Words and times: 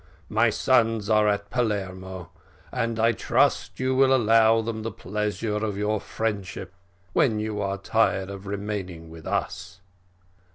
My 0.29 0.49
sons 0.49 1.11
are 1.11 1.27
at 1.27 1.51
Palermo, 1.51 2.31
and 2.71 2.97
I 2.99 3.11
trust 3.11 3.79
you 3.79 3.93
will 3.93 4.15
allow 4.15 4.61
them 4.63 4.81
the 4.81 4.91
pleasure 4.91 5.57
of 5.63 5.77
your 5.77 5.99
friendship 5.99 6.73
when 7.13 7.37
you 7.39 7.61
are 7.61 7.77
tired 7.77 8.31
of 8.31 8.47
remaining 8.47 9.11
with 9.11 9.27
us." 9.27 9.79